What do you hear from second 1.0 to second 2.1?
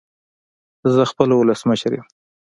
خپله ولسمشر يم